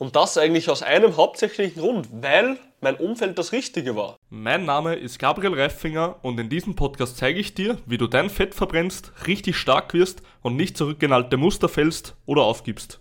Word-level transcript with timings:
Und 0.00 0.14
das 0.14 0.38
eigentlich 0.38 0.70
aus 0.70 0.84
einem 0.84 1.16
hauptsächlichen 1.16 1.82
Grund, 1.82 2.08
weil 2.12 2.56
mein 2.80 2.94
Umfeld 2.94 3.36
das 3.36 3.50
Richtige 3.50 3.96
war. 3.96 4.16
Mein 4.30 4.64
Name 4.64 4.94
ist 4.94 5.18
Gabriel 5.18 5.60
Reifinger 5.60 6.20
und 6.22 6.38
in 6.38 6.48
diesem 6.48 6.76
Podcast 6.76 7.16
zeige 7.16 7.40
ich 7.40 7.54
dir, 7.54 7.78
wie 7.84 7.98
du 7.98 8.06
dein 8.06 8.30
Fett 8.30 8.54
verbrennst, 8.54 9.10
richtig 9.26 9.56
stark 9.56 9.94
wirst 9.94 10.22
und 10.40 10.54
nicht 10.54 10.76
zurückgenalte 10.76 11.36
Muster 11.36 11.68
fällst 11.68 12.14
oder 12.26 12.42
aufgibst. 12.42 13.00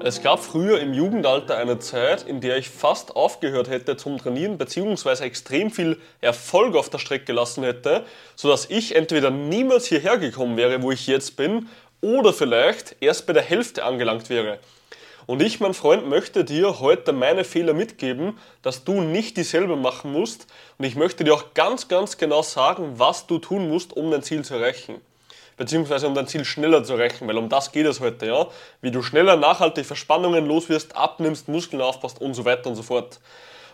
Es 0.00 0.22
gab 0.22 0.38
früher 0.38 0.78
im 0.78 0.94
Jugendalter 0.94 1.56
eine 1.56 1.80
Zeit, 1.80 2.22
in 2.22 2.40
der 2.40 2.56
ich 2.56 2.68
fast 2.68 3.16
aufgehört 3.16 3.68
hätte 3.68 3.96
zum 3.96 4.16
Trainieren 4.18 4.56
bzw. 4.56 5.24
extrem 5.24 5.70
viel 5.70 5.98
Erfolg 6.20 6.76
auf 6.76 6.88
der 6.88 6.98
Strecke 6.98 7.24
gelassen 7.24 7.64
hätte, 7.64 8.04
sodass 8.36 8.70
ich 8.70 8.94
entweder 8.94 9.30
niemals 9.30 9.86
hierher 9.86 10.18
gekommen 10.18 10.56
wäre, 10.56 10.82
wo 10.82 10.92
ich 10.92 11.08
jetzt 11.08 11.36
bin, 11.36 11.68
oder 12.00 12.32
vielleicht 12.32 12.96
erst 13.00 13.26
bei 13.26 13.32
der 13.32 13.42
Hälfte 13.42 13.84
angelangt 13.84 14.30
wäre. 14.30 14.58
Und 15.28 15.42
ich, 15.42 15.60
mein 15.60 15.74
Freund, 15.74 16.08
möchte 16.08 16.42
dir 16.42 16.80
heute 16.80 17.12
meine 17.12 17.44
Fehler 17.44 17.74
mitgeben, 17.74 18.38
dass 18.62 18.84
du 18.84 19.02
nicht 19.02 19.36
dieselbe 19.36 19.76
machen 19.76 20.10
musst. 20.10 20.46
Und 20.78 20.86
ich 20.86 20.96
möchte 20.96 21.22
dir 21.22 21.34
auch 21.34 21.52
ganz, 21.52 21.86
ganz 21.88 22.16
genau 22.16 22.40
sagen, 22.40 22.94
was 22.98 23.26
du 23.26 23.38
tun 23.38 23.68
musst, 23.68 23.94
um 23.94 24.10
dein 24.10 24.22
Ziel 24.22 24.42
zu 24.42 24.54
erreichen. 24.54 25.02
Beziehungsweise 25.58 26.06
um 26.06 26.14
dein 26.14 26.28
Ziel 26.28 26.46
schneller 26.46 26.82
zu 26.82 26.94
erreichen, 26.94 27.28
weil 27.28 27.36
um 27.36 27.50
das 27.50 27.72
geht 27.72 27.84
es 27.84 28.00
heute, 28.00 28.24
ja. 28.24 28.46
Wie 28.80 28.90
du 28.90 29.02
schneller 29.02 29.36
nachhaltig 29.36 29.84
Verspannungen 29.84 30.46
loswirst, 30.46 30.96
abnimmst, 30.96 31.48
Muskeln 31.48 31.82
aufpasst 31.82 32.22
und 32.22 32.32
so 32.32 32.46
weiter 32.46 32.70
und 32.70 32.76
so 32.76 32.82
fort. 32.82 33.20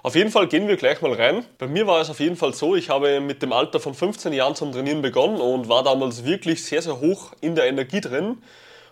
Auf 0.04 0.16
jeden 0.16 0.30
Fall 0.30 0.48
gehen 0.48 0.68
wir 0.68 0.76
gleich 0.76 1.00
mal 1.00 1.14
rein. 1.14 1.46
Bei 1.56 1.66
mir 1.66 1.86
war 1.86 1.98
es 1.98 2.10
auf 2.10 2.20
jeden 2.20 2.36
Fall 2.36 2.52
so, 2.52 2.76
ich 2.76 2.90
habe 2.90 3.20
mit 3.20 3.40
dem 3.40 3.54
Alter 3.54 3.80
von 3.80 3.94
15 3.94 4.34
Jahren 4.34 4.54
zum 4.54 4.70
Trainieren 4.70 5.00
begonnen 5.00 5.40
und 5.40 5.70
war 5.70 5.82
damals 5.82 6.26
wirklich 6.26 6.62
sehr, 6.62 6.82
sehr 6.82 7.00
hoch 7.00 7.32
in 7.40 7.54
der 7.54 7.68
Energie 7.68 8.02
drin 8.02 8.42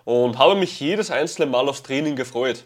und 0.06 0.38
habe 0.38 0.54
mich 0.54 0.80
jedes 0.80 1.10
einzelne 1.10 1.50
Mal 1.50 1.68
aufs 1.68 1.82
Training 1.82 2.16
gefreut. 2.16 2.64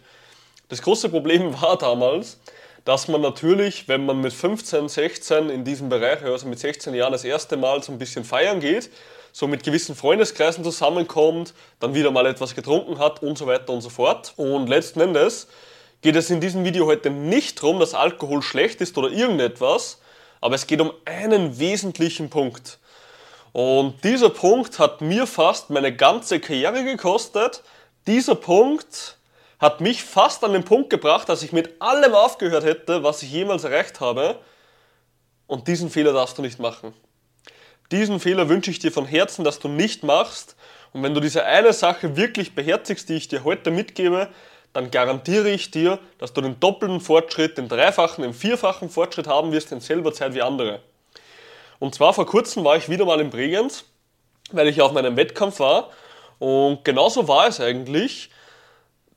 Das 0.69 0.81
große 0.81 1.09
Problem 1.09 1.61
war 1.61 1.77
damals, 1.77 2.39
dass 2.85 3.09
man 3.09 3.21
natürlich, 3.21 3.89
wenn 3.89 4.07
man 4.07 4.21
mit 4.21 4.33
15, 4.33 4.89
16 4.91 5.51
in 5.51 5.65
diesem 5.65 5.89
Bereich, 5.89 6.23
also 6.23 6.47
mit 6.47 6.61
16 6.61 6.95
Jahren 6.95 7.11
das 7.11 7.25
erste 7.25 7.57
Mal 7.57 7.83
so 7.83 7.91
ein 7.91 7.99
bisschen 7.99 8.23
feiern 8.23 8.61
geht, 8.61 8.91
so 9.33 9.49
mit 9.49 9.65
gewissen 9.65 9.97
Freundeskreisen 9.97 10.63
zusammenkommt, 10.63 11.53
dann 11.81 11.97
wieder 11.97 12.13
mal 12.13 12.27
etwas 12.27 12.55
getrunken 12.55 13.01
hat 13.01 13.25
und 13.25 13.37
so 13.39 13.49
weiter 13.49 13.73
und 13.73 13.81
so 13.81 13.91
fort. 13.91 14.35
Und 14.37 14.69
letzten 14.69 15.01
Endes 15.01 15.49
geht 16.03 16.17
es 16.17 16.31
in 16.31 16.41
diesem 16.41 16.65
Video 16.65 16.87
heute 16.87 17.11
nicht 17.11 17.63
darum, 17.63 17.81
dass 17.81 17.95
Alkohol 17.95 18.43
schlecht 18.43 18.81
ist 18.81 18.97
oder 18.99 19.11
irgendetwas, 19.11 20.01
aber 20.41 20.55
es 20.55 20.67
geht 20.67 20.81
um 20.81 20.93
einen 21.05 21.59
wesentlichen 21.59 22.31
Punkt. 22.31 22.79
Und 23.53 24.05
dieser 24.05 24.29
Punkt 24.29 24.79
hat 24.79 25.01
mir 25.01 25.27
fast 25.27 25.71
meine 25.71 25.95
ganze 25.95 26.41
Karriere 26.41 26.85
gekostet. 26.85 27.63
Dieser 28.07 28.35
Punkt 28.35 29.17
hat 29.59 29.81
mich 29.81 30.05
fast 30.05 30.45
an 30.45 30.53
den 30.53 30.65
Punkt 30.65 30.91
gebracht, 30.91 31.29
dass 31.29 31.43
ich 31.43 31.53
mit 31.53 31.81
allem 31.81 32.15
aufgehört 32.15 32.65
hätte, 32.65 33.03
was 33.03 33.23
ich 33.23 33.33
jemals 33.33 33.65
erreicht 33.65 34.01
habe. 34.01 34.39
Und 35.47 35.69
diesen 35.69 35.89
Fehler 35.89 36.13
darfst 36.13 36.37
du 36.37 36.43
nicht 36.43 36.59
machen. 36.59 36.93
Diesen 37.93 38.21
Fehler 38.21 38.49
wünsche 38.49 38.71
ich 38.71 38.79
dir 38.79 38.93
von 38.93 39.07
Herzen, 39.07 39.45
dass 39.45 39.59
du 39.59 39.69
nicht 39.69 40.03
machst. 40.03 40.57
Und 40.93 41.03
wenn 41.03 41.15
du 41.15 41.21
diese 41.21 41.45
eine 41.45 41.73
Sache 41.73 42.17
wirklich 42.17 42.55
beherzigst, 42.55 43.09
die 43.09 43.15
ich 43.15 43.29
dir 43.29 43.45
heute 43.45 43.71
mitgebe, 43.71 44.29
dann 44.77 44.91
garantiere 44.91 45.49
ich 45.49 45.71
dir, 45.71 45.99
dass 46.19 46.35
du 46.35 46.43
den 46.43 46.61
doppelten 46.61 47.01
Fortschritt, 47.01 47.57
den 47.57 47.67
dreifachen, 47.67 48.23
den 48.23 48.35
vierfachen 48.35 48.91
Fortschritt 48.91 49.27
haben 49.27 49.51
wirst 49.51 49.73
in 49.73 49.81
selber 49.81 50.13
Zeit 50.13 50.35
wie 50.35 50.43
andere. 50.43 50.81
Und 51.79 51.95
zwar 51.95 52.13
vor 52.13 52.27
kurzem 52.27 52.63
war 52.63 52.77
ich 52.77 52.91
wieder 52.91 53.07
mal 53.07 53.19
in 53.21 53.31
Bregenz, 53.31 53.85
weil 54.53 54.69
ich 54.69 54.83
auf 54.83 54.93
meinem 54.93 55.17
Wettkampf 55.17 55.61
war. 55.61 55.89
Und 56.39 56.85
genauso 56.85 57.27
war 57.27 57.49
es 57.49 57.59
eigentlich 57.59 58.29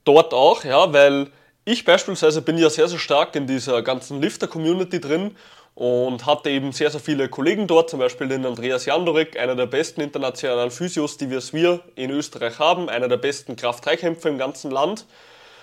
dort 0.05 0.33
auch, 0.33 0.63
ja, 0.63 0.93
weil 0.93 1.27
ich 1.65 1.83
beispielsweise 1.83 2.41
bin 2.41 2.57
ja 2.57 2.69
sehr, 2.69 2.87
sehr 2.87 2.99
stark 2.99 3.35
in 3.35 3.45
dieser 3.45 3.81
ganzen 3.81 4.21
Lifter-Community 4.21 5.01
drin 5.01 5.35
und 5.75 6.25
hatte 6.25 6.49
eben 6.49 6.71
sehr, 6.71 6.89
sehr 6.89 7.01
viele 7.01 7.27
Kollegen 7.27 7.67
dort, 7.67 7.89
zum 7.89 7.99
Beispiel 7.99 8.29
den 8.29 8.45
Andreas 8.45 8.85
Jandorek, 8.85 9.37
einer 9.37 9.55
der 9.55 9.65
besten 9.65 9.99
internationalen 9.99 10.71
Physios, 10.71 11.17
die 11.17 11.29
wir 11.29 11.81
in 11.95 12.11
Österreich 12.11 12.59
haben, 12.59 12.89
einer 12.89 13.09
der 13.09 13.17
besten 13.17 13.57
Kraft-3-Kämpfer 13.57 14.29
im 14.29 14.37
ganzen 14.37 14.71
Land. 14.71 15.05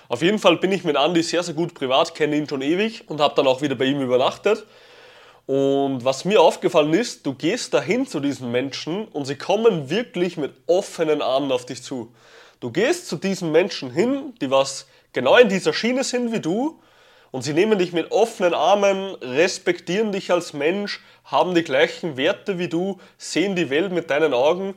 Auf 0.08 0.22
jeden 0.22 0.38
Fall 0.38 0.56
bin 0.56 0.72
ich 0.72 0.84
mit 0.84 0.96
Andy 0.96 1.22
sehr, 1.22 1.42
sehr 1.42 1.54
gut 1.54 1.74
privat, 1.74 2.14
kenne 2.14 2.36
ihn 2.36 2.48
schon 2.48 2.62
ewig 2.62 3.04
und 3.08 3.20
habe 3.20 3.34
dann 3.34 3.46
auch 3.46 3.60
wieder 3.60 3.74
bei 3.74 3.86
ihm 3.86 4.00
übernachtet. 4.00 4.64
Und 5.46 6.04
was 6.04 6.24
mir 6.24 6.40
aufgefallen 6.40 6.92
ist, 6.92 7.24
du 7.24 7.34
gehst 7.34 7.72
dahin 7.74 8.06
zu 8.06 8.20
diesen 8.20 8.50
Menschen 8.50 9.06
und 9.08 9.26
sie 9.26 9.36
kommen 9.36 9.90
wirklich 9.90 10.36
mit 10.36 10.52
offenen 10.66 11.22
Armen 11.22 11.52
auf 11.52 11.66
dich 11.66 11.82
zu. 11.82 12.12
Du 12.60 12.70
gehst 12.70 13.08
zu 13.08 13.16
diesen 13.16 13.52
Menschen 13.52 13.90
hin, 13.90 14.34
die 14.40 14.50
was 14.50 14.86
genau 15.12 15.36
in 15.36 15.48
dieser 15.48 15.72
Schiene 15.72 16.04
sind 16.04 16.32
wie 16.32 16.40
du 16.40 16.80
und 17.30 17.42
sie 17.42 17.52
nehmen 17.52 17.78
dich 17.78 17.92
mit 17.92 18.12
offenen 18.12 18.54
Armen, 18.54 19.14
respektieren 19.16 20.10
dich 20.10 20.32
als 20.32 20.52
Mensch, 20.52 21.00
haben 21.24 21.54
die 21.54 21.64
gleichen 21.64 22.16
Werte 22.16 22.58
wie 22.58 22.68
du, 22.68 22.98
sehen 23.18 23.56
die 23.56 23.70
Welt 23.70 23.92
mit 23.92 24.10
deinen 24.10 24.34
Augen. 24.34 24.74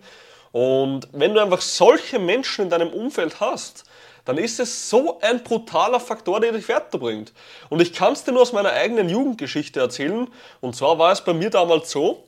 Und 0.52 1.08
wenn 1.12 1.34
du 1.34 1.42
einfach 1.42 1.62
solche 1.62 2.20
Menschen 2.20 2.66
in 2.66 2.70
deinem 2.70 2.90
Umfeld 2.90 3.40
hast, 3.40 3.86
dann 4.30 4.38
ist 4.38 4.60
es 4.60 4.92
so 4.92 5.20
ein 5.22 5.44
brutaler 5.44 6.00
Faktor, 6.00 6.40
der 6.40 6.52
dich 6.52 6.70
weiterbringt. 6.70 7.34
Und 7.70 7.82
ich 7.82 7.94
kann 7.94 8.14
es 8.14 8.24
dir 8.24 8.32
nur 8.32 8.44
aus 8.44 8.54
meiner 8.54 8.70
eigenen 8.70 9.10
Jugendgeschichte 9.10 9.80
erzählen. 9.80 10.28
Und 10.62 10.76
zwar 10.76 11.00
war 11.00 11.12
es 11.12 11.22
bei 11.22 11.34
mir 11.34 11.50
damals 11.50 11.90
so, 11.90 12.24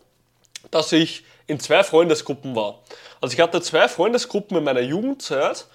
dass 0.71 0.91
ich 0.93 1.23
in 1.45 1.59
zwei 1.59 1.83
Freundesgruppen 1.83 2.55
war. 2.55 2.79
Also 3.21 3.35
ich 3.35 3.39
hatte 3.39 3.61
zwei 3.61 3.87
Freundesgruppen 3.87 4.57
in 4.57 4.63
meiner 4.63 4.81
Jugendzeit 4.81 5.67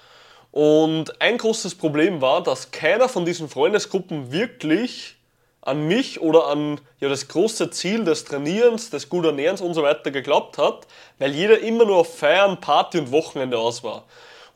und 0.51 1.21
ein 1.23 1.39
großes 1.39 1.77
Problem 1.77 2.21
war, 2.21 2.43
dass 2.43 2.73
keiner 2.73 3.09
von 3.09 3.25
diesen 3.25 3.49
Freundesgruppen 3.49 4.33
wirklich 4.33 5.15
an 5.61 5.87
mich 5.87 6.21
oder 6.21 6.49
an 6.49 6.81
ja, 6.99 7.09
das 7.09 7.29
große 7.29 7.71
Ziel 7.71 8.03
des 8.03 8.25
Trainierens, 8.25 8.91
des 8.91 9.09
guten 9.09 9.27
Ernährens 9.27 9.61
und 9.61 9.75
so 9.75 9.85
weiter 9.85 10.11
geglaubt 10.11 10.59
hat, 10.59 10.89
weil 11.21 11.31
jeder 11.31 11.61
immer 11.61 11.85
nur 11.85 11.99
auf 11.99 12.19
Feiern, 12.19 12.61
Party 12.61 12.99
und 12.99 13.13
Wochenende 13.13 13.59
aus 13.59 13.85
war. 13.85 14.07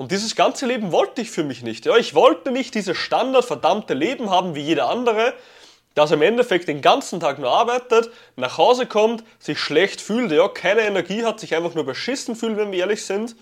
Und 0.01 0.13
dieses 0.13 0.35
ganze 0.35 0.65
Leben 0.65 0.93
wollte 0.93 1.21
ich 1.21 1.31
für 1.31 1.45
mich 1.45 1.63
nicht. 1.63 1.85
Ja, 1.85 1.95
ich 1.95 2.15
wollte 2.15 2.53
nicht 2.53 2.75
dieses 2.75 2.97
standardverdammte 2.97 3.93
Leben 3.93 4.31
haben 4.31 4.55
wie 4.55 4.63
jeder 4.63 4.89
andere, 4.89 5.35
das 5.95 6.11
im 6.11 6.23
Endeffekt 6.23 6.69
den 6.69 6.81
ganzen 6.81 7.21
Tag 7.21 7.39
nur 7.39 7.51
arbeitet, 7.51 8.11
nach 8.35 8.57
Hause 8.57 8.87
kommt, 8.87 9.23
sich 9.39 9.59
schlecht 9.59 10.01
fühlt, 10.01 10.33
ja, 10.33 10.49
keine 10.49 10.81
Energie 10.81 11.23
hat, 11.23 11.39
sich 11.39 11.55
einfach 11.55 11.75
nur 11.75 11.85
beschissen 11.85 12.35
fühlt, 12.35 12.57
wenn 12.57 12.73
wir 12.73 12.79
ehrlich 12.79 13.05
sind. 13.05 13.37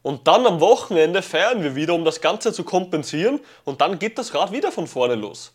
Und 0.00 0.26
dann 0.26 0.46
am 0.46 0.60
Wochenende 0.60 1.20
feiern 1.20 1.62
wir 1.62 1.76
wieder, 1.76 1.92
um 1.92 2.06
das 2.06 2.22
Ganze 2.22 2.54
zu 2.54 2.64
kompensieren 2.64 3.40
und 3.64 3.82
dann 3.82 3.98
geht 3.98 4.16
das 4.16 4.32
Rad 4.34 4.52
wieder 4.52 4.72
von 4.72 4.86
vorne 4.86 5.16
los. 5.16 5.52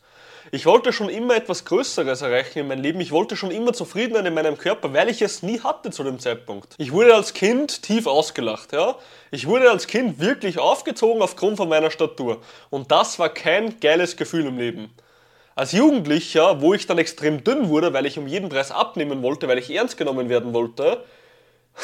Ich 0.52 0.66
wollte 0.66 0.92
schon 0.92 1.10
immer 1.10 1.36
etwas 1.36 1.64
Größeres 1.66 2.24
erreichen 2.24 2.60
in 2.60 2.68
meinem 2.68 2.82
Leben. 2.82 3.00
Ich 3.02 3.12
wollte 3.12 3.36
schon 3.36 3.52
immer 3.52 3.72
Zufriedenheit 3.72 4.26
in 4.26 4.34
meinem 4.34 4.58
Körper, 4.58 4.92
weil 4.94 5.08
ich 5.10 5.22
es 5.22 5.44
nie 5.44 5.60
hatte 5.60 5.92
zu 5.92 6.04
dem 6.04 6.20
Zeitpunkt. 6.20 6.74
Ich 6.80 6.92
wurde 6.92 7.14
als 7.14 7.34
Kind 7.34 7.84
tief 7.84 8.08
ausgelacht, 8.08 8.74
ja. 8.74 8.96
Ich 9.30 9.46
wurde 9.46 9.70
als 9.70 9.86
Kind 9.86 10.20
wirklich 10.20 10.58
aufgezogen 10.58 11.22
aufgrund 11.22 11.58
von 11.58 11.70
meiner 11.70 11.92
Statur. 11.92 12.42
Und 12.72 12.92
das 12.92 13.20
war 13.20 13.30
kein 13.30 13.80
geiles 13.80 14.18
Gefühl 14.18 14.48
im 14.48 14.58
Leben. 14.58 14.90
Als 15.54 15.72
Jugendlicher, 15.72 16.62
wo 16.62 16.74
ich 16.74 16.88
dann 16.88 16.98
extrem 16.98 17.44
dünn 17.44 17.70
wurde, 17.70 17.94
weil 17.94 18.08
ich 18.08 18.18
um 18.18 18.26
jeden 18.26 18.50
Preis 18.50 18.72
abnehmen 18.72 19.22
wollte, 19.22 19.48
weil 19.48 19.60
ich 19.60 19.70
ernst 19.70 19.98
genommen 19.98 20.30
werden 20.30 20.54
wollte, 20.54 21.04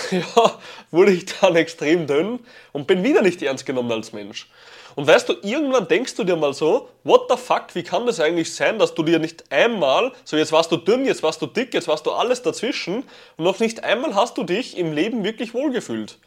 ja, 0.12 0.60
wurde 0.90 1.12
ich 1.12 1.26
dann 1.26 1.56
extrem 1.56 2.08
dünn 2.08 2.40
und 2.72 2.88
bin 2.88 3.04
wieder 3.04 3.22
nicht 3.22 3.44
ernst 3.44 3.66
genommen 3.66 3.92
als 3.92 4.12
Mensch. 4.12 4.50
Und 4.96 5.08
weißt 5.08 5.28
du, 5.28 5.34
irgendwann 5.42 5.88
denkst 5.88 6.16
du 6.16 6.24
dir 6.24 6.38
mal 6.38 6.54
so, 6.54 6.90
what 7.04 7.30
the 7.30 7.36
fuck, 7.36 7.74
wie 7.74 7.84
kann 7.84 8.06
das 8.06 8.20
eigentlich 8.20 8.54
sein, 8.54 8.80
dass 8.80 8.96
du 8.96 9.04
dir 9.04 9.20
nicht 9.20 9.52
einmal, 9.52 10.14
so 10.24 10.38
jetzt 10.38 10.54
warst 10.54 10.72
du 10.72 10.78
dünn, 10.78 11.06
jetzt 11.06 11.22
warst 11.22 11.42
du 11.42 11.48
dick, 11.48 11.74
jetzt 11.74 11.90
warst 11.90 12.06
du 12.06 12.12
alles 12.12 12.42
dazwischen 12.42 13.04
und 13.36 13.44
noch 13.44 13.60
nicht 13.60 13.84
einmal 13.84 14.16
hast 14.16 14.38
du 14.38 14.44
dich 14.44 14.78
im 14.78 14.94
Leben 14.94 15.24
wirklich 15.24 15.54
wohlgefühlt. 15.54 16.18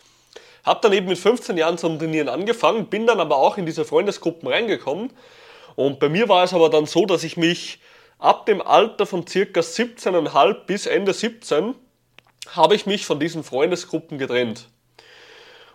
Hab 0.65 0.83
dann 0.83 0.93
eben 0.93 1.09
mit 1.09 1.19
15 1.19 1.57
Jahren 1.57 1.79
zum 1.79 1.99
Trainieren 1.99 2.29
angefangen, 2.29 2.87
bin 2.87 3.07
dann 3.07 3.21
aber 3.21 3.37
auch 3.37 3.57
in 3.57 3.65
diese 3.65 3.87
Freundesgruppen 3.87 4.49
reingekommen 4.49 5.11
und 5.75 5.99
bei 5.99 6.11
mir 6.11 6.29
war 6.29 6.45
es 6.45 6.53
aber 6.53 6.69
dann 6.69 6.85
so, 6.85 7.07
dass 7.07 7.25
ich 7.25 7.39
mich 7.39 7.81
ab 8.19 8.45
dem 8.45 8.61
Alter 8.61 9.07
von 9.07 9.27
circa 9.27 9.61
17,5 9.61 10.67
bis 10.67 10.87
Ende 10.87 11.15
17 11.15 11.75
habe 12.51 12.75
ich 12.75 12.85
mich 12.85 13.07
von 13.07 13.21
diesen 13.21 13.45
Freundesgruppen 13.45 14.19
getrennt. 14.19 14.69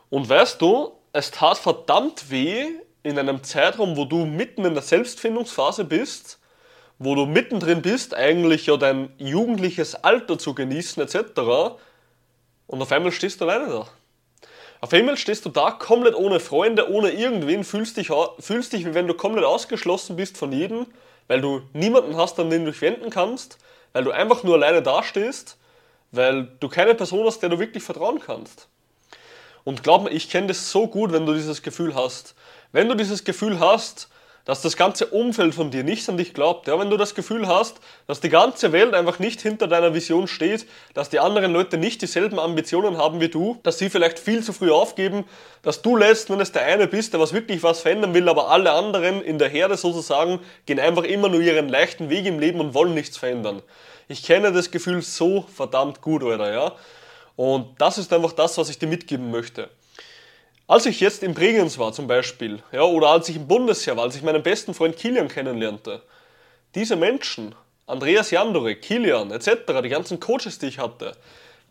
Und 0.09 0.29
weißt 0.29 0.61
du, 0.61 0.91
es 1.13 1.31
tat 1.31 1.57
verdammt 1.57 2.29
weh 2.31 2.65
in 3.03 3.19
einem 3.19 3.43
Zeitraum, 3.43 3.97
wo 3.97 4.05
du 4.05 4.25
mitten 4.25 4.65
in 4.65 4.73
der 4.73 4.83
Selbstfindungsphase 4.83 5.83
bist, 5.83 6.39
wo 6.99 7.15
du 7.15 7.25
mittendrin 7.25 7.81
bist, 7.81 8.15
eigentlich 8.15 8.65
ja 8.67 8.77
dein 8.77 9.11
jugendliches 9.17 9.95
Alter 9.95 10.37
zu 10.39 10.53
genießen 10.53 11.03
etc. 11.03 11.41
Und 12.67 12.81
auf 12.81 12.91
einmal 12.91 13.11
stehst 13.11 13.41
du 13.41 13.45
alleine 13.45 13.71
da. 13.71 13.87
Auf 14.79 14.91
einmal 14.93 15.17
stehst 15.17 15.45
du 15.45 15.49
da 15.49 15.71
komplett 15.71 16.15
ohne 16.15 16.39
Freunde, 16.39 16.89
ohne 16.91 17.11
irgendwen, 17.11 17.63
fühlst 17.63 17.97
dich, 17.97 18.09
fühlst 18.39 18.73
dich 18.73 18.85
wie 18.85 18.93
wenn 18.93 19.07
du 19.07 19.13
komplett 19.13 19.45
ausgeschlossen 19.45 20.15
bist 20.15 20.37
von 20.37 20.51
jedem, 20.51 20.87
weil 21.27 21.41
du 21.41 21.61
niemanden 21.73 22.17
hast, 22.17 22.39
an 22.39 22.49
den 22.49 22.65
du 22.65 22.71
dich 22.71 22.81
wenden 22.81 23.09
kannst, 23.09 23.57
weil 23.93 24.03
du 24.03 24.11
einfach 24.11 24.43
nur 24.43 24.55
alleine 24.55 24.81
dastehst, 24.81 25.57
weil 26.11 26.49
du 26.59 26.67
keine 26.67 26.95
Person 26.95 27.25
hast, 27.25 27.39
der 27.39 27.49
du 27.49 27.59
wirklich 27.59 27.83
vertrauen 27.83 28.19
kannst. 28.19 28.67
Und 29.63 29.83
glaub 29.83 30.03
mir, 30.03 30.09
ich 30.09 30.29
kenne 30.29 30.47
das 30.47 30.69
so 30.69 30.87
gut, 30.87 31.13
wenn 31.13 31.25
du 31.25 31.33
dieses 31.33 31.61
Gefühl 31.61 31.95
hast. 31.95 32.35
Wenn 32.73 32.89
du 32.89 32.95
dieses 32.95 33.23
Gefühl 33.23 33.59
hast, 33.59 34.09
dass 34.45 34.61
das 34.61 34.75
ganze 34.75 35.05
Umfeld 35.05 35.55
von 35.55 35.71
dir 35.71 35.83
nicht 35.83 36.09
an 36.09 36.17
dich 36.17 36.33
glaubt. 36.33 36.67
Ja, 36.67 36.77
wenn 36.77 36.89
du 36.89 36.97
das 36.97 37.15
Gefühl 37.15 37.47
hast, 37.47 37.77
dass 38.07 38.19
die 38.19 38.29
ganze 38.29 38.73
Welt 38.73 38.93
einfach 38.93 39.19
nicht 39.19 39.41
hinter 39.41 39.67
deiner 39.67 39.93
Vision 39.93 40.27
steht, 40.27 40.65
dass 40.93 41.09
die 41.09 41.19
anderen 41.19 41.53
Leute 41.53 41.77
nicht 41.77 42.01
dieselben 42.01 42.39
Ambitionen 42.39 42.97
haben 42.97 43.21
wie 43.21 43.29
du, 43.29 43.59
dass 43.63 43.77
sie 43.77 43.89
vielleicht 43.89 44.19
viel 44.19 44.43
zu 44.43 44.51
früh 44.51 44.69
aufgeben, 44.69 45.23
dass 45.61 45.81
du 45.81 45.95
letzten 45.95 46.33
Endes 46.33 46.51
der 46.51 46.63
eine 46.63 46.87
bist, 46.87 47.13
der 47.13 47.21
was 47.21 47.31
wirklich 47.31 47.63
was 47.63 47.79
verändern 47.79 48.13
will, 48.13 48.27
aber 48.27 48.49
alle 48.49 48.71
anderen 48.71 49.21
in 49.21 49.39
der 49.39 49.47
Herde 49.47 49.77
sozusagen 49.77 50.39
gehen 50.65 50.79
einfach 50.79 51.03
immer 51.03 51.29
nur 51.29 51.39
ihren 51.39 51.69
leichten 51.69 52.09
Weg 52.09 52.25
im 52.25 52.39
Leben 52.39 52.59
und 52.59 52.73
wollen 52.73 52.93
nichts 52.93 53.15
verändern. 53.15 53.61
Ich 54.09 54.23
kenne 54.23 54.51
das 54.51 54.71
Gefühl 54.71 55.01
so 55.01 55.45
verdammt 55.55 56.01
gut, 56.01 56.23
Alter, 56.23 56.51
ja. 56.51 56.71
Und 57.37 57.79
das 57.79 57.97
ist 57.97 58.11
einfach 58.11 58.33
das, 58.33 58.57
was 58.57 58.69
ich 58.69 58.77
dir 58.77 58.87
mitgeben 58.87 59.31
möchte. 59.31 59.69
Als 60.65 60.85
ich 60.85 61.01
jetzt 61.01 61.23
in 61.23 61.33
Bregenz 61.33 61.77
war 61.77 61.91
zum 61.91 62.07
Beispiel, 62.07 62.63
ja, 62.71 62.83
oder 62.83 63.09
als 63.09 63.27
ich 63.27 63.35
im 63.35 63.47
Bundesheer 63.47 63.97
war, 63.97 64.05
als 64.05 64.15
ich 64.15 64.23
meinen 64.23 64.41
besten 64.41 64.73
Freund 64.73 64.95
Kilian 64.95 65.27
kennenlernte, 65.27 66.01
diese 66.73 66.95
Menschen, 66.95 67.53
Andreas 67.85 68.31
Jandore, 68.31 68.77
Kilian 68.77 69.31
etc., 69.31 69.81
die 69.83 69.89
ganzen 69.89 70.21
Coaches, 70.21 70.59
die 70.59 70.67
ich 70.67 70.79
hatte, 70.79 71.17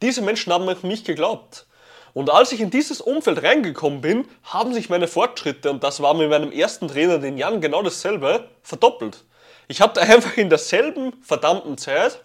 diese 0.02 0.20
Menschen 0.20 0.52
haben 0.52 0.68
an 0.68 0.76
mich 0.82 1.04
geglaubt. 1.04 1.64
Und 2.12 2.28
als 2.28 2.52
ich 2.52 2.60
in 2.60 2.68
dieses 2.68 3.00
Umfeld 3.00 3.42
reingekommen 3.42 4.02
bin, 4.02 4.28
haben 4.44 4.74
sich 4.74 4.90
meine 4.90 5.08
Fortschritte, 5.08 5.70
und 5.70 5.82
das 5.82 6.02
war 6.02 6.12
mit 6.12 6.28
meinem 6.28 6.52
ersten 6.52 6.86
Trainer, 6.86 7.18
den 7.18 7.38
Jan, 7.38 7.62
genau 7.62 7.82
dasselbe, 7.82 8.50
verdoppelt. 8.62 9.24
Ich 9.68 9.80
habe 9.80 9.98
einfach 10.02 10.36
in 10.36 10.50
derselben 10.50 11.14
verdammten 11.22 11.78
Zeit, 11.78 12.20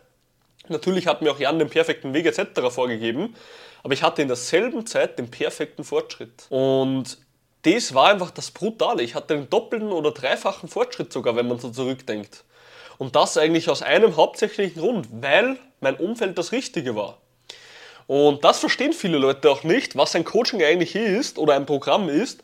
natürlich 0.69 1.07
hat 1.07 1.21
mir 1.21 1.31
auch 1.31 1.39
Jan 1.39 1.59
den 1.59 1.69
perfekten 1.69 2.13
Weg 2.13 2.25
etc. 2.25 2.61
vorgegeben, 2.69 3.35
aber 3.83 3.93
ich 3.93 4.03
hatte 4.03 4.21
in 4.21 4.27
derselben 4.27 4.85
Zeit 4.85 5.19
den 5.19 5.29
perfekten 5.29 5.83
Fortschritt. 5.83 6.47
Und 6.49 7.17
das 7.63 7.93
war 7.93 8.09
einfach 8.09 8.31
das 8.31 8.51
Brutale. 8.51 9.03
Ich 9.03 9.15
hatte 9.15 9.33
einen 9.33 9.49
doppelten 9.49 9.91
oder 9.91 10.11
dreifachen 10.11 10.69
Fortschritt 10.69 11.11
sogar, 11.11 11.35
wenn 11.35 11.47
man 11.47 11.59
so 11.59 11.69
zurückdenkt. 11.69 12.43
Und 12.97 13.15
das 13.15 13.37
eigentlich 13.37 13.69
aus 13.69 13.81
einem 13.81 14.15
hauptsächlichen 14.15 14.81
Grund, 14.81 15.07
weil 15.11 15.57
mein 15.79 15.95
Umfeld 15.95 16.37
das 16.37 16.51
Richtige 16.51 16.95
war. 16.95 17.19
Und 18.07 18.43
das 18.43 18.59
verstehen 18.59 18.93
viele 18.93 19.17
Leute 19.17 19.51
auch 19.51 19.63
nicht, 19.63 19.95
was 19.97 20.15
ein 20.15 20.23
Coaching 20.23 20.63
eigentlich 20.63 20.95
ist 20.95 21.37
oder 21.37 21.55
ein 21.55 21.65
Programm 21.65 22.09
ist. 22.09 22.41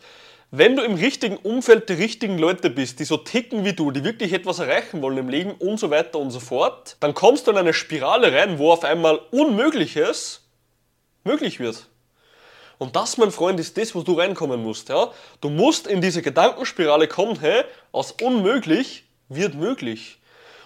Wenn 0.56 0.76
du 0.76 0.84
im 0.84 0.94
richtigen 0.94 1.38
Umfeld 1.38 1.90
die 1.90 1.94
richtigen 1.94 2.38
Leute 2.38 2.70
bist, 2.70 3.00
die 3.00 3.06
so 3.06 3.18
ticken 3.18 3.66
wie 3.66 3.74
du, 3.74 3.90
die 3.90 4.04
wirklich 4.04 4.34
etwas 4.34 4.60
erreichen 4.60 5.02
wollen 5.02 5.18
im 5.18 5.28
Leben 5.28 5.54
und 5.54 5.80
so 5.80 5.90
weiter 5.90 6.20
und 6.20 6.30
so 6.30 6.40
fort, 6.40 6.96
dann 7.00 7.16
kommst 7.16 7.48
du 7.48 7.52
in 7.52 7.58
eine 7.58 7.74
Spirale 7.74 8.32
rein, 8.32 8.60
wo 8.60 8.72
auf 8.72 8.84
einmal 8.84 9.20
Unmögliches 9.32 10.44
möglich 11.24 11.60
wird. 11.60 11.88
Und 12.78 12.96
das, 12.96 13.18
mein 13.18 13.32
Freund, 13.32 13.60
ist 13.60 13.80
das, 13.80 13.96
wo 13.96 14.04
du 14.04 14.14
reinkommen 14.14 14.62
musst. 14.62 14.90
Ja? 14.90 15.10
Du 15.42 15.50
musst 15.50 15.88
in 15.88 16.02
diese 16.02 16.22
Gedankenspirale 16.22 17.08
kommen, 17.08 17.40
hey, 17.40 17.64
aus 17.92 18.12
unmöglich 18.22 19.06
wird 19.30 19.56
möglich. 19.56 20.20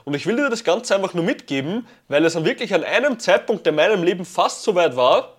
Und 0.03 0.15
ich 0.15 0.25
will 0.25 0.35
dir 0.35 0.49
das 0.49 0.65
Ganze 0.65 0.95
einfach 0.95 1.13
nur 1.13 1.23
mitgeben, 1.23 1.87
weil 2.09 2.25
es 2.25 2.33
dann 2.33 2.43
wirklich 2.43 2.73
an 2.73 2.83
einem 2.83 3.19
Zeitpunkt 3.19 3.65
in 3.65 3.75
meinem 3.75 4.03
Leben 4.03 4.25
fast 4.25 4.63
so 4.63 4.75
weit 4.75 4.97
war, 4.97 5.36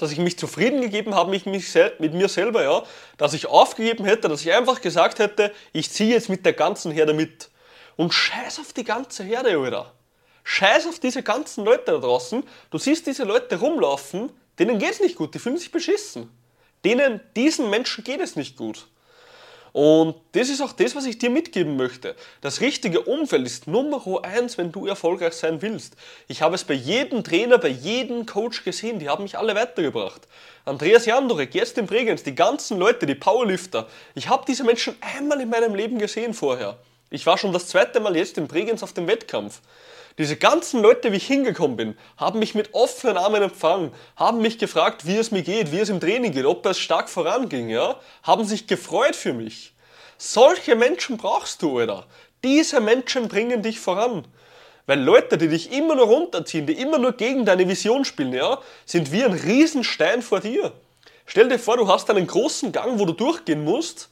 dass 0.00 0.12
ich 0.12 0.18
mich 0.18 0.38
zufrieden 0.38 0.80
gegeben 0.80 1.14
habe 1.14 1.30
mit, 1.30 1.46
mich 1.46 1.74
mit 1.98 2.14
mir 2.14 2.28
selber, 2.28 2.62
ja, 2.62 2.82
dass 3.18 3.34
ich 3.34 3.46
aufgegeben 3.46 4.04
hätte, 4.04 4.28
dass 4.28 4.42
ich 4.42 4.52
einfach 4.52 4.80
gesagt 4.80 5.18
hätte, 5.18 5.52
ich 5.72 5.90
ziehe 5.90 6.14
jetzt 6.14 6.28
mit 6.28 6.44
der 6.46 6.54
ganzen 6.54 6.92
Herde 6.92 7.12
mit. 7.12 7.50
Und 7.96 8.14
scheiß 8.14 8.60
auf 8.60 8.72
die 8.72 8.84
ganze 8.84 9.24
Herde, 9.24 9.58
Alter. 9.58 9.92
Scheiß 10.42 10.86
auf 10.86 10.98
diese 10.98 11.22
ganzen 11.22 11.64
Leute 11.64 11.92
da 11.92 11.98
draußen. 11.98 12.42
Du 12.70 12.78
siehst 12.78 13.06
diese 13.06 13.24
Leute 13.24 13.56
rumlaufen, 13.56 14.30
Denen 14.60 14.78
geht 14.78 14.90
es 14.90 15.00
nicht 15.00 15.16
gut, 15.16 15.34
die 15.34 15.38
fühlen 15.38 15.56
sich 15.56 15.72
beschissen. 15.72 16.28
Denen, 16.84 17.20
diesen 17.34 17.70
Menschen 17.70 18.04
geht 18.04 18.20
es 18.20 18.36
nicht 18.36 18.58
gut. 18.58 18.88
Und 19.72 20.16
das 20.32 20.48
ist 20.48 20.60
auch 20.60 20.72
das, 20.72 20.96
was 20.96 21.06
ich 21.06 21.18
dir 21.18 21.30
mitgeben 21.30 21.76
möchte. 21.76 22.16
Das 22.40 22.60
richtige 22.60 23.02
Umfeld 23.02 23.46
ist 23.46 23.66
Nummer 23.66 24.02
eins, 24.22 24.58
wenn 24.58 24.72
du 24.72 24.86
erfolgreich 24.86 25.34
sein 25.34 25.62
willst. 25.62 25.96
Ich 26.28 26.42
habe 26.42 26.54
es 26.54 26.64
bei 26.64 26.74
jedem 26.74 27.22
Trainer, 27.22 27.58
bei 27.58 27.68
jedem 27.68 28.26
Coach 28.26 28.64
gesehen, 28.64 28.98
die 28.98 29.08
haben 29.08 29.22
mich 29.22 29.38
alle 29.38 29.54
weitergebracht. 29.54 30.22
Andreas 30.64 31.06
Jandorek, 31.06 31.54
jetzt 31.54 31.78
in 31.78 31.86
Bregenz, 31.86 32.22
die 32.22 32.34
ganzen 32.34 32.78
Leute, 32.78 33.06
die 33.06 33.14
Powerlifter. 33.14 33.86
Ich 34.14 34.28
habe 34.28 34.44
diese 34.46 34.64
Menschen 34.64 34.96
einmal 35.00 35.40
in 35.40 35.48
meinem 35.48 35.74
Leben 35.74 35.98
gesehen 35.98 36.34
vorher. 36.34 36.78
Ich 37.10 37.26
war 37.26 37.38
schon 37.38 37.52
das 37.52 37.66
zweite 37.66 38.00
Mal 38.00 38.16
jetzt 38.16 38.38
in 38.38 38.46
Bregenz 38.46 38.82
auf 38.82 38.92
dem 38.92 39.06
Wettkampf. 39.06 39.60
Diese 40.20 40.36
ganzen 40.36 40.82
Leute, 40.82 41.12
wie 41.12 41.16
ich 41.16 41.26
hingekommen 41.26 41.78
bin, 41.78 41.98
haben 42.18 42.40
mich 42.40 42.54
mit 42.54 42.74
offenen 42.74 43.16
Armen 43.16 43.42
empfangen, 43.42 43.90
haben 44.16 44.42
mich 44.42 44.58
gefragt, 44.58 45.06
wie 45.06 45.16
es 45.16 45.30
mir 45.30 45.40
geht, 45.40 45.72
wie 45.72 45.78
es 45.78 45.88
im 45.88 45.98
Training 45.98 46.32
geht, 46.32 46.44
ob 46.44 46.66
es 46.66 46.78
stark 46.78 47.08
voranging, 47.08 47.70
ja, 47.70 47.98
haben 48.22 48.44
sich 48.44 48.66
gefreut 48.66 49.16
für 49.16 49.32
mich. 49.32 49.72
Solche 50.18 50.76
Menschen 50.76 51.16
brauchst 51.16 51.62
du, 51.62 51.78
Alter. 51.78 52.04
Diese 52.44 52.82
Menschen 52.82 53.28
bringen 53.28 53.62
dich 53.62 53.80
voran. 53.80 54.26
Weil 54.84 55.00
Leute, 55.00 55.38
die 55.38 55.48
dich 55.48 55.72
immer 55.72 55.94
nur 55.94 56.08
runterziehen, 56.08 56.66
die 56.66 56.74
immer 56.74 56.98
nur 56.98 57.12
gegen 57.12 57.46
deine 57.46 57.66
Vision 57.66 58.04
spielen, 58.04 58.34
ja, 58.34 58.58
sind 58.84 59.12
wie 59.12 59.24
ein 59.24 59.32
Riesenstein 59.32 60.20
vor 60.20 60.40
dir. 60.40 60.72
Stell 61.24 61.48
dir 61.48 61.58
vor, 61.58 61.78
du 61.78 61.88
hast 61.88 62.10
einen 62.10 62.26
großen 62.26 62.72
Gang, 62.72 62.98
wo 62.98 63.06
du 63.06 63.14
durchgehen 63.14 63.64
musst 63.64 64.09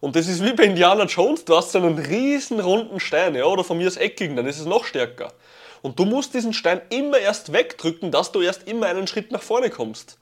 und 0.00 0.14
das 0.14 0.28
ist 0.28 0.44
wie 0.44 0.52
bei 0.52 0.64
Indiana 0.64 1.04
Jones, 1.04 1.44
du 1.44 1.56
hast 1.56 1.72
so 1.72 1.78
einen 1.78 1.98
riesen 1.98 2.60
runden 2.60 3.00
Stein, 3.00 3.34
ja, 3.34 3.44
oder 3.44 3.64
von 3.64 3.78
mir 3.78 3.88
aus 3.88 3.96
eckigen, 3.96 4.36
dann 4.36 4.46
ist 4.46 4.60
es 4.60 4.66
noch 4.66 4.84
stärker. 4.84 5.32
Und 5.82 5.98
du 5.98 6.04
musst 6.04 6.34
diesen 6.34 6.52
Stein 6.52 6.80
immer 6.90 7.18
erst 7.18 7.52
wegdrücken, 7.52 8.10
dass 8.10 8.32
du 8.32 8.40
erst 8.40 8.68
immer 8.68 8.86
einen 8.86 9.06
Schritt 9.06 9.32
nach 9.32 9.42
vorne 9.42 9.70
kommst. 9.70 10.18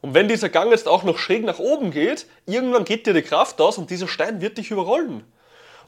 Und 0.00 0.14
wenn 0.14 0.28
dieser 0.28 0.48
Gang 0.48 0.70
jetzt 0.70 0.88
auch 0.88 1.02
noch 1.02 1.18
schräg 1.18 1.44
nach 1.44 1.58
oben 1.58 1.90
geht, 1.90 2.26
irgendwann 2.46 2.84
geht 2.84 3.06
dir 3.06 3.14
die 3.14 3.22
Kraft 3.22 3.60
aus 3.60 3.78
und 3.78 3.90
dieser 3.90 4.08
Stein 4.08 4.40
wird 4.40 4.58
dich 4.58 4.70
überrollen. 4.70 5.24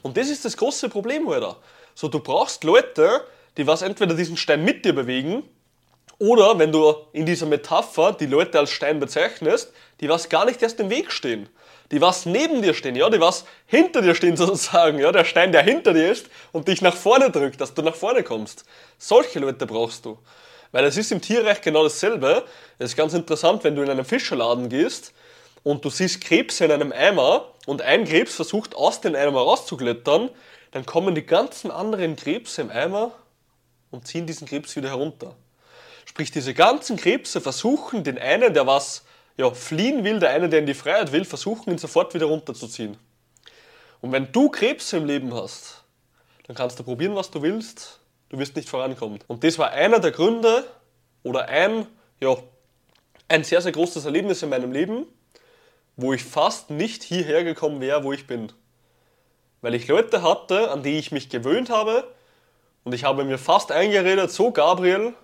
Und 0.01 0.17
das 0.17 0.29
ist 0.29 0.43
das 0.43 0.57
große 0.57 0.89
Problem, 0.89 1.27
Alter. 1.29 1.57
So, 1.93 2.07
du 2.07 2.19
brauchst 2.19 2.63
Leute, 2.63 3.21
die 3.57 3.67
was 3.67 3.83
entweder 3.83 4.15
diesen 4.15 4.37
Stein 4.37 4.65
mit 4.65 4.83
dir 4.83 4.93
bewegen, 4.93 5.43
oder 6.17 6.59
wenn 6.59 6.71
du 6.71 6.93
in 7.13 7.25
dieser 7.25 7.47
Metapher 7.47 8.13
die 8.13 8.27
Leute 8.27 8.59
als 8.59 8.71
Stein 8.71 8.99
bezeichnest, 8.99 9.73
die 9.99 10.09
was 10.09 10.29
gar 10.29 10.45
nicht 10.45 10.61
erst 10.61 10.79
im 10.79 10.89
Weg 10.89 11.11
stehen 11.11 11.49
die 11.91 12.01
was 12.01 12.25
neben 12.25 12.61
dir 12.61 12.73
stehen, 12.73 12.95
ja, 12.95 13.09
die 13.09 13.19
was 13.19 13.45
hinter 13.67 14.01
dir 14.01 14.15
stehen 14.15 14.37
sozusagen, 14.37 14.99
ja, 14.99 15.11
der 15.11 15.25
Stein, 15.25 15.51
der 15.51 15.63
hinter 15.63 15.93
dir 15.93 16.11
ist 16.11 16.27
und 16.51 16.67
dich 16.67 16.81
nach 16.81 16.95
vorne 16.95 17.29
drückt, 17.29 17.61
dass 17.61 17.73
du 17.73 17.81
nach 17.81 17.95
vorne 17.95 18.23
kommst. 18.23 18.65
Solche 18.97 19.39
Leute 19.39 19.65
brauchst 19.65 20.05
du. 20.05 20.17
Weil 20.71 20.85
es 20.85 20.95
ist 20.95 21.11
im 21.11 21.21
Tierreich 21.21 21.61
genau 21.61 21.83
dasselbe. 21.83 22.45
Es 22.79 22.91
ist 22.91 22.97
ganz 22.97 23.13
interessant, 23.13 23.63
wenn 23.63 23.75
du 23.75 23.81
in 23.81 23.89
einen 23.89 24.05
Fischerladen 24.05 24.69
gehst 24.69 25.13
und 25.63 25.83
du 25.83 25.89
siehst 25.89 26.21
Krebse 26.21 26.65
in 26.65 26.71
einem 26.71 26.93
Eimer 26.93 27.49
und 27.65 27.81
ein 27.81 28.05
Krebs 28.05 28.35
versucht 28.35 28.73
aus 28.75 29.01
dem 29.01 29.13
Eimer 29.15 29.41
rauszuklettern, 29.41 30.29
dann 30.71 30.85
kommen 30.85 31.13
die 31.13 31.25
ganzen 31.25 31.71
anderen 31.71 32.15
Krebse 32.15 32.61
im 32.61 32.69
Eimer 32.69 33.11
und 33.91 34.07
ziehen 34.07 34.25
diesen 34.25 34.47
Krebs 34.47 34.75
wieder 34.77 34.89
herunter. 34.89 35.35
Sprich, 36.05 36.31
diese 36.31 36.53
ganzen 36.53 36.95
Krebse 36.95 37.41
versuchen 37.41 38.03
den 38.05 38.17
einen, 38.17 38.53
der 38.53 38.65
was 38.65 39.03
ja, 39.41 39.49
fliehen 39.49 40.03
will, 40.03 40.19
der 40.19 40.29
eine, 40.29 40.49
der 40.49 40.59
in 40.59 40.67
die 40.67 40.75
Freiheit 40.75 41.11
will, 41.11 41.25
versuchen 41.25 41.71
ihn 41.71 41.79
sofort 41.79 42.13
wieder 42.13 42.27
runterzuziehen. 42.27 42.95
Und 43.99 44.11
wenn 44.11 44.31
du 44.31 44.49
Krebs 44.49 44.93
im 44.93 45.05
Leben 45.05 45.33
hast, 45.33 45.83
dann 46.45 46.55
kannst 46.55 46.77
du 46.77 46.83
probieren, 46.83 47.15
was 47.15 47.31
du 47.31 47.41
willst, 47.41 47.99
du 48.29 48.37
wirst 48.37 48.55
nicht 48.55 48.69
vorankommen. 48.69 49.19
Und 49.27 49.43
das 49.43 49.57
war 49.57 49.71
einer 49.71 49.99
der 49.99 50.11
Gründe 50.11 50.63
oder 51.23 51.49
ein, 51.49 51.87
ja, 52.19 52.35
ein 53.29 53.43
sehr, 53.43 53.61
sehr 53.61 53.71
großes 53.71 54.05
Erlebnis 54.05 54.43
in 54.43 54.49
meinem 54.49 54.71
Leben, 54.71 55.07
wo 55.95 56.13
ich 56.13 56.23
fast 56.23 56.69
nicht 56.69 57.01
hierher 57.01 57.43
gekommen 57.43 57.81
wäre, 57.81 58.03
wo 58.03 58.13
ich 58.13 58.27
bin. 58.27 58.51
Weil 59.61 59.73
ich 59.73 59.87
Leute 59.87 60.21
hatte, 60.21 60.69
an 60.69 60.83
die 60.83 60.99
ich 60.99 61.11
mich 61.11 61.29
gewöhnt 61.29 61.71
habe 61.71 62.07
und 62.83 62.93
ich 62.93 63.05
habe 63.05 63.23
mir 63.23 63.39
fast 63.39 63.71
eingeredet, 63.71 64.31
so 64.31 64.51
Gabriel, 64.51 65.15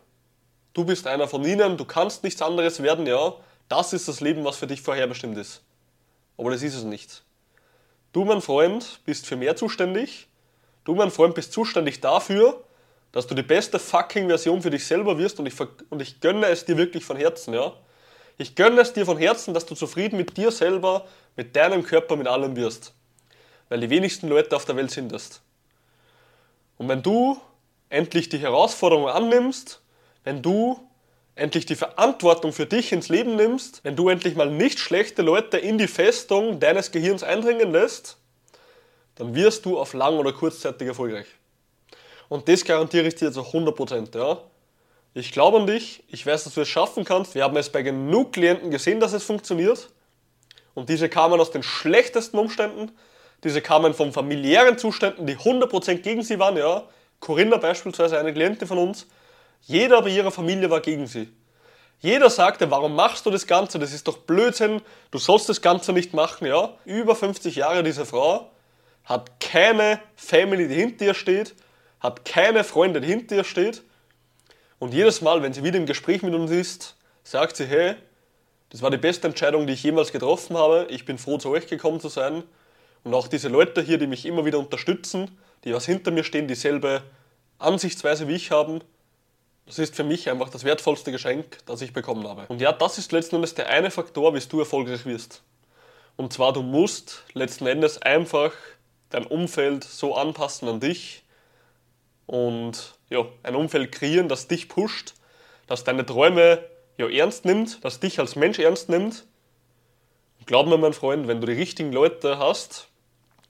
du 0.74 0.86
bist 0.86 1.06
einer 1.06 1.28
von 1.28 1.46
ihnen, 1.46 1.78
du 1.78 1.86
kannst 1.86 2.24
nichts 2.24 2.42
anderes 2.42 2.82
werden, 2.82 3.06
ja, 3.06 3.36
das 3.70 3.94
ist 3.94 4.08
das 4.08 4.22
Leben, 4.22 4.44
was 4.46 4.58
für 4.58 4.68
dich 4.68 4.82
vorherbestimmt 4.82 5.38
ist. 5.38 5.62
Aber 6.38 6.52
das 6.52 6.62
ist 6.62 6.76
es 6.76 6.84
nicht. 6.84 7.24
Du, 8.14 8.24
mein 8.26 8.42
Freund, 8.42 9.02
bist 9.06 9.26
für 9.26 9.36
mehr 9.36 9.56
zuständig. 9.56 10.28
Du, 10.86 10.96
mein 10.96 11.12
Freund, 11.12 11.36
bist 11.36 11.52
zuständig 11.52 12.00
dafür, 12.00 12.64
dass 13.12 13.28
du 13.28 13.36
die 13.36 13.44
beste 13.44 13.80
fucking 13.80 14.28
Version 14.28 14.62
für 14.62 14.70
dich 14.70 14.86
selber 14.86 15.18
wirst 15.18 15.40
und 15.40 15.46
ich, 15.46 15.54
und 15.90 16.02
ich 16.02 16.20
gönne 16.20 16.48
es 16.48 16.66
dir 16.66 16.78
wirklich 16.78 17.04
von 17.04 17.18
Herzen, 17.18 17.54
ja. 17.54 17.74
Ich 18.38 18.56
gönne 18.56 18.80
es 18.82 18.94
dir 18.94 19.06
von 19.06 19.18
Herzen, 19.18 19.54
dass 19.54 19.66
du 19.66 19.74
zufrieden 19.74 20.18
mit 20.18 20.38
dir 20.38 20.52
selber, 20.52 21.08
mit 21.36 21.56
deinem 21.56 21.84
Körper, 21.84 22.16
mit 22.16 22.28
allem 22.28 22.56
wirst. 22.56 22.94
Weil 23.70 23.80
die 23.80 23.90
wenigsten 23.90 24.28
Leute 24.28 24.56
auf 24.56 24.66
der 24.66 24.76
Welt 24.76 24.92
sind 24.92 25.12
das. 25.12 25.42
Und 26.78 26.88
wenn 26.88 27.02
du 27.02 27.40
endlich 27.90 28.30
die 28.30 28.38
Herausforderung 28.38 29.08
annimmst, 29.08 29.82
wenn 30.24 30.42
du 30.42 30.88
endlich 31.38 31.66
die 31.66 31.76
Verantwortung 31.76 32.54
für 32.54 32.66
dich 32.66 32.92
ins 32.92 33.10
Leben 33.10 33.36
nimmst, 33.36 33.82
wenn 33.84 33.96
du 33.96 34.10
endlich 34.10 34.36
mal 34.36 34.50
nicht 34.50 34.80
schlechte 34.80 35.22
Leute 35.22 35.58
in 35.58 35.78
die 35.78 35.88
Festung 35.88 36.60
deines 36.60 36.92
Gehirns 36.92 37.24
eindringen 37.24 37.72
lässt, 37.72 38.18
dann 39.16 39.34
wirst 39.36 39.66
du 39.66 39.80
auf 39.80 39.94
lang 39.94 40.18
oder 40.18 40.34
kurzzeitig 40.34 40.88
erfolgreich. 40.88 41.28
Und 42.30 42.48
das 42.48 42.66
garantiere 42.66 43.08
ich 43.08 43.16
dir 43.16 43.32
zu 43.32 43.42
100%. 43.42 44.18
Ja? 44.18 44.42
Ich 45.14 45.32
glaube 45.32 45.58
an 45.58 45.68
dich, 45.68 46.04
ich 46.10 46.26
weiß, 46.26 46.44
dass 46.44 46.54
du 46.54 46.62
es 46.62 46.68
schaffen 46.68 47.04
kannst. 47.04 47.34
Wir 47.36 47.44
haben 47.44 47.58
es 47.58 47.70
bei 47.70 47.82
genug 47.82 48.34
Klienten 48.34 48.70
gesehen, 48.70 49.00
dass 49.00 49.14
es 49.14 49.24
funktioniert. 49.24 49.90
Und 50.74 50.90
diese 50.90 51.10
kamen 51.10 51.40
aus 51.40 51.52
den 51.52 51.64
schlechtesten 51.64 52.38
Umständen. 52.38 52.92
Diese 53.44 53.62
kamen 53.62 53.94
von 53.94 54.12
familiären 54.12 54.78
Zuständen, 54.78 55.26
die 55.26 55.38
100% 55.38 55.96
gegen 56.00 56.22
sie 56.22 56.38
waren. 56.38 56.58
Ja. 56.58 56.84
Corinna 57.20 57.58
beispielsweise, 57.58 58.20
eine 58.20 58.34
Klientin 58.34 58.68
von 58.68 58.78
uns. 58.78 59.08
Jeder 59.62 60.02
bei 60.02 60.10
ihrer 60.10 60.32
Familie 60.32 60.70
war 60.70 60.82
gegen 60.82 61.08
sie. 61.08 61.30
Jeder 62.00 62.30
sagte, 62.30 62.70
warum 62.70 62.96
machst 62.96 63.26
du 63.26 63.32
das 63.32 63.48
Ganze? 63.48 63.80
Das 63.80 63.92
ist 63.92 64.08
doch 64.08 64.18
Blödsinn. 64.20 64.82
Du 65.10 65.18
sollst 65.18 65.50
das 65.50 65.62
Ganze 65.62 65.94
nicht 65.94 66.14
machen. 66.14 66.46
Ja. 66.48 66.76
Über 66.86 67.16
50 67.16 67.56
Jahre 67.56 67.84
diese 67.84 68.06
Frau 68.06 68.52
hat 69.04 69.40
keine 69.40 70.00
Family, 70.16 70.68
die 70.68 70.76
hinter 70.76 71.06
ihr 71.06 71.14
steht, 71.14 71.56
hat 72.00 72.26
keine 72.26 72.64
Freunde, 72.64 73.02
die 73.02 73.08
hinter 73.08 73.36
ihr 73.38 73.44
steht. 73.44 73.82
Und 74.80 74.94
jedes 74.94 75.22
Mal, 75.22 75.42
wenn 75.42 75.54
sie 75.54 75.64
wieder 75.64 75.78
im 75.78 75.86
Gespräch 75.86 76.22
mit 76.22 76.34
uns 76.34 76.52
ist, 76.52 76.96
sagt 77.24 77.56
sie, 77.56 77.66
hey, 77.66 77.96
das 78.70 78.82
war 78.82 78.92
die 78.92 78.98
beste 78.98 79.28
Entscheidung, 79.28 79.66
die 79.66 79.74
ich 79.74 79.84
jemals 79.84 80.12
getroffen 80.12 80.58
habe. 80.58 80.88
Ich 80.90 81.06
bin 81.06 81.18
froh, 81.18 81.38
zu 81.38 81.50
euch 81.50 81.68
gekommen 81.68 82.00
zu 82.00 82.10
sein. 82.10 82.44
Und 83.04 83.14
auch 83.14 83.28
diese 83.28 83.48
Leute 83.48 83.82
hier, 83.82 83.98
die 83.98 84.08
mich 84.08 84.26
immer 84.26 84.46
wieder 84.46 84.60
unterstützen, 84.60 85.40
die 85.64 85.74
was 85.74 85.86
hinter 85.86 86.12
mir 86.12 86.26
stehen, 86.26 86.48
dieselbe 86.48 87.02
Ansichtsweise 87.60 88.28
wie 88.28 88.36
ich 88.36 88.52
haben, 88.52 88.82
das 89.68 89.80
ist 89.80 89.96
für 89.96 90.06
mich 90.06 90.30
einfach 90.30 90.50
das 90.50 90.64
wertvollste 90.64 91.12
Geschenk, 91.12 91.60
das 91.66 91.82
ich 91.82 91.92
bekommen 91.92 92.28
habe. 92.28 92.46
Und 92.48 92.62
ja, 92.62 92.72
das 92.72 92.98
ist 92.98 93.12
letzten 93.12 93.36
Endes 93.36 93.54
der 93.54 93.70
eine 93.70 93.92
Faktor, 93.92 94.34
wie 94.34 94.40
du 94.40 94.60
erfolgreich 94.60 95.06
wirst. 95.06 95.44
Und 96.16 96.34
zwar, 96.34 96.54
du 96.54 96.64
musst 96.64 97.24
letzten 97.34 97.68
Endes 97.68 98.02
einfach 98.02 98.54
dein 99.10 99.26
Umfeld 99.26 99.84
so 99.84 100.16
anpassen 100.16 100.70
an 100.70 100.80
dich 100.80 101.24
und 102.26 102.96
ja, 103.10 103.26
ein 103.44 103.56
Umfeld 103.56 103.92
kreieren, 103.92 104.30
das 104.30 104.48
dich 104.48 104.70
pusht, 104.70 105.14
das 105.68 105.84
deine 105.84 106.06
Träume 106.06 106.64
ja, 106.98 107.10
ernst 107.10 107.46
nimmt, 107.46 107.84
das 107.84 108.00
dich 108.00 108.20
als 108.20 108.38
Mensch 108.38 108.60
ernst 108.60 108.88
nimmt. 108.90 109.26
Glaub 110.46 110.68
mir, 110.68 110.78
mein 110.78 110.94
Freund, 110.94 111.28
wenn 111.28 111.42
du 111.42 111.48
die 111.48 111.54
richtigen 111.54 111.92
Leute 111.92 112.40
hast 112.40 112.88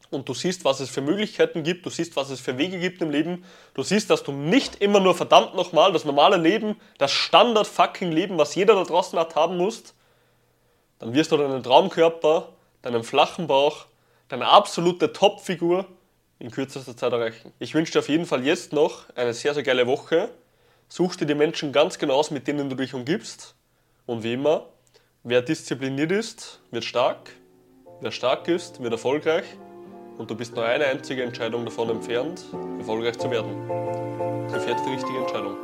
und 0.09 0.27
du 0.29 0.33
siehst, 0.33 0.65
was 0.65 0.79
es 0.79 0.89
für 0.89 1.01
Möglichkeiten 1.01 1.63
gibt, 1.63 1.85
du 1.85 1.89
siehst, 1.89 2.15
was 2.15 2.29
es 2.29 2.39
für 2.39 2.57
Wege 2.57 2.79
gibt 2.79 3.01
im 3.01 3.09
Leben, 3.09 3.43
du 3.73 3.83
siehst, 3.83 4.09
dass 4.09 4.23
du 4.23 4.31
nicht 4.31 4.81
immer 4.81 4.99
nur 4.99 5.15
verdammt 5.15 5.55
nochmal 5.55 5.91
das 5.91 6.05
normale 6.05 6.37
Leben, 6.37 6.75
das 6.97 7.11
Standard-fucking-Leben, 7.11 8.37
was 8.37 8.55
jeder 8.55 8.75
da 8.75 8.83
draußen 8.83 9.17
hat, 9.19 9.35
haben 9.35 9.57
musst, 9.57 9.93
dann 10.99 11.13
wirst 11.13 11.31
du 11.31 11.37
deinen 11.37 11.61
Traumkörper, 11.61 12.49
deinen 12.81 13.03
flachen 13.03 13.47
Bauch, 13.47 13.85
deine 14.29 14.47
absolute 14.47 15.13
Topfigur 15.13 15.85
in 16.39 16.51
kürzester 16.51 16.95
Zeit 16.95 17.13
erreichen. 17.13 17.51
Ich 17.59 17.73
wünsche 17.73 17.93
dir 17.93 17.99
auf 17.99 18.09
jeden 18.09 18.25
Fall 18.25 18.45
jetzt 18.45 18.73
noch 18.73 19.09
eine 19.15 19.33
sehr, 19.33 19.53
sehr 19.53 19.63
geile 19.63 19.87
Woche. 19.87 20.29
Such 20.89 21.15
dir 21.15 21.25
die 21.25 21.35
Menschen 21.35 21.71
ganz 21.71 21.97
genau 21.97 22.15
aus, 22.15 22.31
mit 22.31 22.47
denen 22.47 22.69
du 22.69 22.75
dich 22.75 22.93
umgibst. 22.93 23.55
Und 24.05 24.23
wie 24.23 24.33
immer, 24.33 24.67
wer 25.23 25.41
diszipliniert 25.41 26.11
ist, 26.11 26.61
wird 26.71 26.85
stark. 26.85 27.31
Wer 27.99 28.11
stark 28.11 28.47
ist, 28.47 28.81
wird 28.81 28.93
erfolgreich. 28.93 29.45
Und 30.17 30.31
du 30.31 30.35
bist 30.35 30.55
nur 30.55 30.65
eine 30.65 30.85
einzige 30.85 31.23
Entscheidung 31.23 31.63
davon 31.65 31.89
entfernt, 31.89 32.45
erfolgreich 32.79 33.17
zu 33.19 33.29
werden. 33.29 33.67
Triff 34.49 34.67
jetzt 34.67 34.85
die 34.85 34.91
richtige 34.91 35.19
Entscheidung. 35.19 35.55